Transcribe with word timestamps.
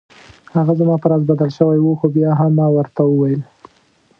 هغه 0.55 0.73
زما 0.79 0.95
په 1.01 1.07
راز 1.11 1.23
بدل 1.29 1.49
شوی 1.57 1.79
و 1.81 1.97
خو 1.99 2.07
بیا 2.15 2.31
هم 2.39 2.51
ما 2.59 2.67
ورته 2.71 3.01
وویل. 3.05 3.41